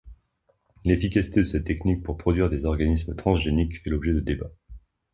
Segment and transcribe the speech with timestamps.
[0.83, 4.49] L'efficacité de cette technique pour produire des organismes transgéniques fait l'objet de débats.